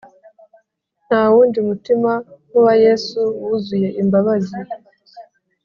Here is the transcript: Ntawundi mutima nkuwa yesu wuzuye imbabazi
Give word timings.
Ntawundi 1.07 1.57
mutima 1.69 2.11
nkuwa 2.47 2.73
yesu 2.85 3.19
wuzuye 3.41 3.89
imbabazi 4.01 4.57